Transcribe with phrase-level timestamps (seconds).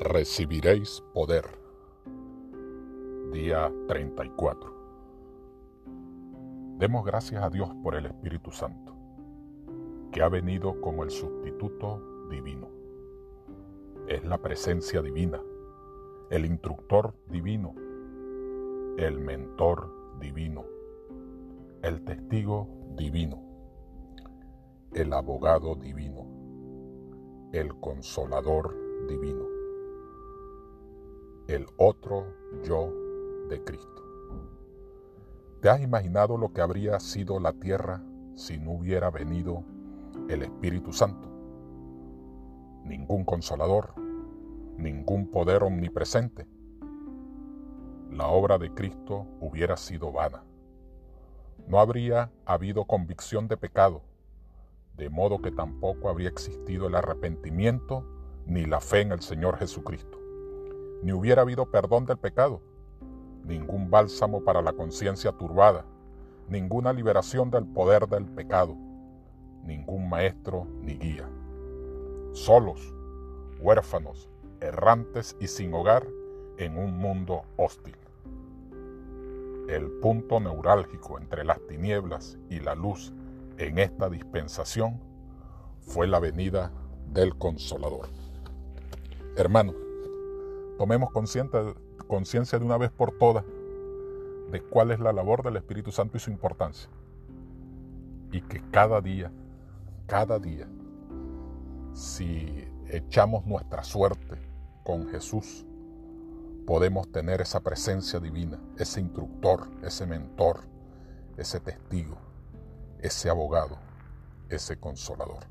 [0.00, 1.44] Recibiréis poder.
[3.32, 4.74] Día 34.
[6.78, 8.92] Demos gracias a Dios por el Espíritu Santo,
[10.10, 12.68] que ha venido como el sustituto divino.
[14.08, 15.40] Es la presencia divina,
[16.28, 17.76] el instructor divino,
[18.98, 20.64] el mentor divino,
[21.82, 23.40] el testigo divino,
[24.92, 26.26] el abogado divino,
[27.52, 28.74] el consolador
[29.06, 29.53] divino
[31.48, 32.26] el otro
[32.62, 32.90] yo
[33.50, 34.02] de Cristo.
[35.60, 38.02] ¿Te has imaginado lo que habría sido la tierra
[38.34, 39.62] si no hubiera venido
[40.28, 41.28] el Espíritu Santo?
[42.84, 43.94] Ningún consolador,
[44.78, 46.46] ningún poder omnipresente.
[48.10, 50.44] La obra de Cristo hubiera sido vana.
[51.66, 54.02] No habría habido convicción de pecado,
[54.96, 58.06] de modo que tampoco habría existido el arrepentimiento
[58.46, 60.23] ni la fe en el Señor Jesucristo
[61.04, 62.62] ni hubiera habido perdón del pecado,
[63.44, 65.84] ningún bálsamo para la conciencia turbada,
[66.48, 68.74] ninguna liberación del poder del pecado,
[69.62, 71.28] ningún maestro ni guía.
[72.32, 72.94] Solos,
[73.60, 74.30] huérfanos,
[74.62, 76.06] errantes y sin hogar
[76.56, 77.98] en un mundo hostil.
[79.68, 83.12] El punto neurálgico entre las tinieblas y la luz
[83.58, 85.00] en esta dispensación
[85.80, 86.72] fue la venida
[87.12, 88.08] del Consolador.
[89.36, 89.83] Hermanos,
[90.78, 93.44] Tomemos conciencia de una vez por todas
[94.50, 96.88] de cuál es la labor del Espíritu Santo y su importancia.
[98.32, 99.32] Y que cada día,
[100.06, 100.68] cada día,
[101.92, 104.36] si echamos nuestra suerte
[104.84, 105.64] con Jesús,
[106.66, 110.60] podemos tener esa presencia divina, ese instructor, ese mentor,
[111.36, 112.16] ese testigo,
[113.00, 113.78] ese abogado,
[114.48, 115.44] ese consolador.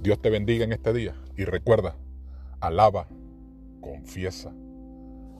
[0.00, 1.96] Dios te bendiga en este día y recuerda,
[2.60, 3.08] alaba
[3.80, 4.52] confiesa,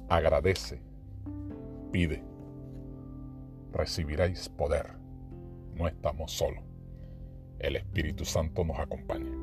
[0.08, 0.80] agradece,
[1.92, 2.22] pide.
[3.72, 4.96] Recibiréis poder.
[5.74, 6.64] No estamos solos.
[7.58, 9.37] El Espíritu Santo nos acompaña.